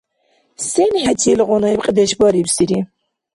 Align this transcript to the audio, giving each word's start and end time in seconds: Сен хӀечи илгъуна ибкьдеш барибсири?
Сен 0.69 0.93
хӀечи 1.03 1.29
илгъуна 1.33 1.69
ибкьдеш 1.75 2.11
барибсири? 2.19 2.79